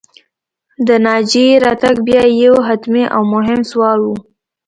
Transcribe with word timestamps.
د 0.87 0.89
ناجيې 1.05 1.47
راتګ 1.63 1.95
بیا 2.07 2.23
یو 2.43 2.55
حتمي 2.67 3.05
او 3.15 3.21
مهم 3.33 3.59
سوال 3.71 3.99
و 4.03 4.09